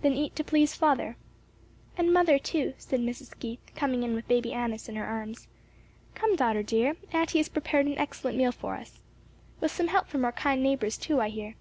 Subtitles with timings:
[0.00, 1.18] "Then eat to please father."
[1.98, 3.38] "And mother too," said Mrs.
[3.38, 5.48] Keith coming in with Baby Annis in her arms.
[6.14, 9.00] "Come, daughter, dear, auntie has prepared an excellent meal for us.
[9.60, 11.56] With some help from our kind neighbors too, I hear."